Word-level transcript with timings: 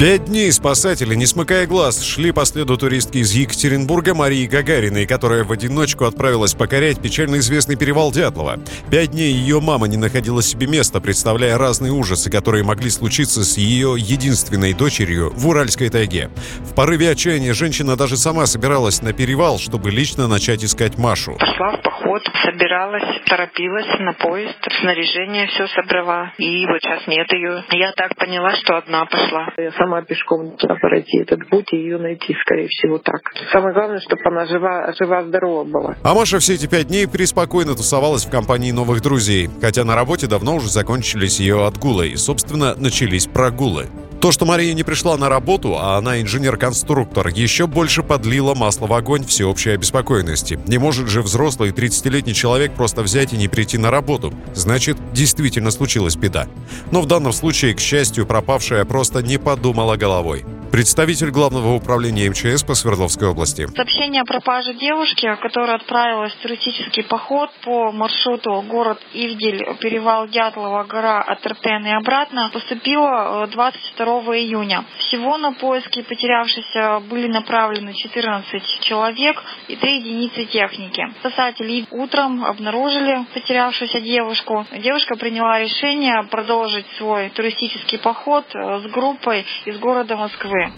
Пять 0.00 0.24
дней 0.24 0.50
спасатели, 0.50 1.14
не 1.14 1.26
смыкая 1.26 1.66
глаз, 1.66 2.02
шли 2.02 2.32
по 2.32 2.46
следу 2.46 2.78
туристки 2.78 3.18
из 3.18 3.34
Екатеринбурга 3.34 4.14
Марии 4.14 4.46
Гагариной, 4.46 5.04
которая 5.04 5.44
в 5.44 5.52
одиночку 5.52 6.06
отправилась 6.06 6.54
покорять 6.54 7.02
печально 7.02 7.36
известный 7.36 7.76
перевал 7.76 8.10
Дятлова. 8.10 8.58
Пять 8.90 9.10
дней 9.10 9.30
ее 9.30 9.60
мама 9.60 9.88
не 9.88 9.98
находила 9.98 10.42
себе 10.42 10.68
места, 10.68 11.02
представляя 11.02 11.58
разные 11.58 11.92
ужасы, 11.92 12.30
которые 12.30 12.64
могли 12.64 12.88
случиться 12.88 13.44
с 13.44 13.58
ее 13.58 13.94
единственной 13.98 14.72
дочерью 14.72 15.34
в 15.34 15.46
Уральской 15.46 15.90
тайге. 15.90 16.30
В 16.60 16.74
порыве 16.74 17.10
отчаяния 17.10 17.52
женщина 17.52 17.94
даже 17.94 18.16
сама 18.16 18.46
собиралась 18.46 19.02
на 19.02 19.12
перевал, 19.12 19.58
чтобы 19.58 19.90
лично 19.90 20.28
начать 20.28 20.64
искать 20.64 20.96
Машу. 20.96 21.36
Пошла 21.38 21.76
в 21.76 21.82
поход, 21.82 22.22
собиралась, 22.42 23.22
торопилась 23.26 23.98
на 23.98 24.14
поезд, 24.14 24.56
снаряжение 24.80 25.46
все 25.48 25.66
собрала. 25.68 26.32
И 26.38 26.64
вот 26.64 26.80
сейчас 26.80 27.06
нет 27.06 27.30
ее. 27.34 27.64
Я 27.70 27.92
так 27.92 28.16
поняла, 28.16 28.56
что 28.56 28.78
одна 28.78 29.04
пошла. 29.04 29.52
Я 29.58 29.72
сама 29.72 29.89
сама 29.90 30.02
пешком 30.02 30.56
туда 30.56 30.74
пройти 30.76 31.18
этот 31.18 31.48
путь 31.48 31.72
и 31.72 31.76
ее 31.76 31.98
найти, 31.98 32.34
скорее 32.42 32.68
всего, 32.68 32.98
так. 32.98 33.20
Самое 33.52 33.74
главное, 33.74 34.00
чтобы 34.00 34.22
она 34.24 34.46
жива, 34.46 34.92
жива-здорова 34.98 35.64
была. 35.64 35.96
А 36.02 36.14
Маша 36.14 36.38
все 36.38 36.54
эти 36.54 36.66
пять 36.66 36.88
дней 36.88 37.08
преспокойно 37.08 37.74
тусовалась 37.74 38.24
в 38.24 38.30
компании 38.30 38.70
новых 38.70 39.02
друзей, 39.02 39.50
хотя 39.60 39.84
на 39.84 39.96
работе 39.96 40.26
давно 40.26 40.56
уже 40.56 40.68
закончились 40.68 41.40
ее 41.40 41.66
отгулы 41.66 42.08
и, 42.08 42.16
собственно, 42.16 42.74
начались 42.76 43.26
прогулы. 43.26 43.86
То, 44.20 44.32
что 44.32 44.44
Мария 44.44 44.74
не 44.74 44.82
пришла 44.82 45.16
на 45.16 45.30
работу, 45.30 45.78
а 45.78 45.96
она 45.96 46.20
инженер-конструктор, 46.20 47.28
еще 47.28 47.66
больше 47.66 48.02
подлило 48.02 48.54
масло 48.54 48.86
в 48.86 48.92
огонь 48.92 49.24
всеобщей 49.24 49.70
обеспокоенности. 49.70 50.60
Не 50.66 50.76
может 50.76 51.08
же 51.08 51.22
взрослый 51.22 51.70
30-летний 51.70 52.34
человек 52.34 52.74
просто 52.74 53.00
взять 53.00 53.32
и 53.32 53.38
не 53.38 53.48
прийти 53.48 53.78
на 53.78 53.90
работу. 53.90 54.34
Значит, 54.54 54.98
действительно 55.14 55.70
случилась 55.70 56.16
беда. 56.16 56.48
Но 56.90 57.00
в 57.00 57.06
данном 57.06 57.32
случае, 57.32 57.72
к 57.72 57.80
счастью, 57.80 58.26
пропавшая 58.26 58.84
просто 58.84 59.22
не 59.22 59.38
подумала 59.38 59.96
головой. 59.96 60.44
Представитель 60.72 61.30
Главного 61.30 61.74
управления 61.74 62.30
МЧС 62.30 62.62
по 62.62 62.74
Свердловской 62.74 63.26
области. 63.26 63.66
Сообщение 63.74 64.22
о 64.22 64.24
пропаже 64.24 64.72
девушки, 64.74 65.36
которая 65.42 65.76
отправилась 65.76 66.32
в 66.32 66.42
туристический 66.42 67.02
поход 67.02 67.50
по 67.64 67.90
маршруту 67.90 68.62
город 68.68 69.00
Ивдель, 69.12 69.66
перевал 69.80 70.28
Дятлова, 70.28 70.84
гора 70.84 71.22
от 71.22 71.44
Иртен 71.44 71.84
и 71.86 71.90
обратно, 71.90 72.50
поступило 72.52 73.48
22 73.50 74.06
э, 74.06 74.38
июня. 74.38 74.84
Всего 74.98 75.38
на 75.38 75.52
поиски 75.52 76.02
потерявшихся 76.02 77.02
были 77.10 77.26
направлены 77.26 77.92
14 77.92 78.62
человек 78.82 79.42
и 79.66 79.74
3 79.74 79.98
единицы 79.98 80.44
техники. 80.44 81.04
Спасатели 81.18 81.84
утром 81.90 82.44
обнаружили 82.44 83.26
потерявшуюся 83.34 84.00
девушку. 84.00 84.64
Девушка 84.78 85.16
приняла 85.16 85.58
решение 85.58 86.22
продолжить 86.30 86.86
свой 86.96 87.30
туристический 87.30 87.98
поход 87.98 88.44
э, 88.54 88.78
с 88.78 88.90
группой 88.92 89.44
из 89.64 89.76
города 89.80 90.14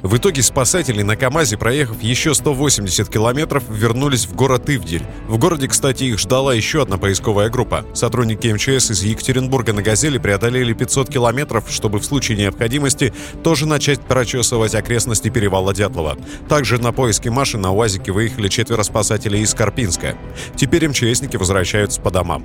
В 0.03 0.17
итоге 0.17 0.43
спасатели 0.43 1.03
на 1.03 1.17
КАМАЗе, 1.17 1.57
проехав 1.57 2.03
еще 2.03 2.35
180 2.35 3.09
километров, 3.09 3.65
вернулись 3.69 4.27
в 4.27 4.35
город 4.35 4.69
Ивдель. 4.69 5.05
В 5.29 5.39
городе, 5.39 5.69
кстати, 5.69 6.05
их 6.05 6.19
ждала 6.19 6.55
еще 6.55 6.83
одна 6.83 6.99
поисковая 6.99 7.49
группа. 7.49 7.85
Сотрудники 7.95 8.49
МЧС 8.49 8.91
из 8.91 9.03
Екатеринбурга 9.03 9.73
на 9.73 9.83
«Газели» 9.83 10.19
преодолели 10.19 10.73
500 10.73 11.09
километров, 11.09 11.65
чтобы 11.71 11.99
в 12.01 12.05
случае 12.05 12.39
необходимости 12.39 13.13
тоже 13.43 13.67
начать 13.67 14.01
прочесывать 14.01 14.75
окрестности 14.75 15.29
перевала 15.29 15.75
Дятлова. 15.75 16.17
Также 16.49 16.79
на 16.79 16.93
поиски 16.93 17.29
Маши 17.29 17.59
на 17.59 17.73
УАЗике 17.73 18.13
выехали 18.13 18.49
четверо 18.49 18.83
спасателей 18.83 19.41
из 19.41 19.55
Карпинска. 19.55 20.17
Теперь 20.57 20.89
МЧСники 20.89 21.37
возвращаются 21.37 22.01
по 22.01 22.11
домам. 22.11 22.45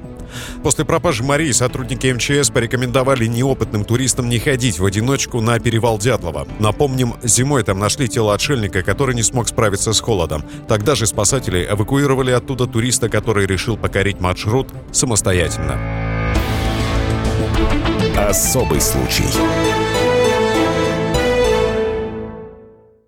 После 0.63 0.85
пропажи 0.85 1.23
Марии 1.23 1.51
сотрудники 1.51 2.07
МЧС 2.07 2.50
порекомендовали 2.50 3.25
неопытным 3.25 3.85
туристам 3.85 4.29
не 4.29 4.39
ходить 4.39 4.79
в 4.79 4.85
одиночку 4.85 5.41
на 5.41 5.59
перевал 5.59 5.97
Дятлова. 5.97 6.47
Напомним, 6.59 7.16
зимой 7.27 7.63
там 7.63 7.79
нашли 7.79 8.07
тело 8.07 8.33
отшельника, 8.33 8.83
который 8.83 9.15
не 9.15 9.23
смог 9.23 9.47
справиться 9.47 9.93
с 9.93 9.99
холодом. 9.99 10.43
Тогда 10.67 10.95
же 10.95 11.05
спасатели 11.05 11.67
эвакуировали 11.69 12.31
оттуда 12.31 12.67
туриста, 12.67 13.09
который 13.09 13.45
решил 13.45 13.77
покорить 13.77 14.19
маршрут 14.19 14.69
самостоятельно. 14.91 15.77
Особый 18.15 18.81
случай. 18.81 19.25